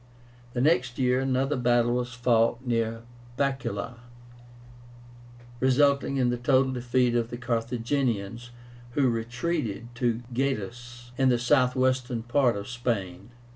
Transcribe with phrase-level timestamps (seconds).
[0.53, 3.03] The next year another battle was fought near
[3.37, 3.97] Baecula,
[5.59, 8.49] resulting in the total defeat of the Carthaginians,
[8.93, 13.29] who retreated to Gadus, in the southwestern part of Spain.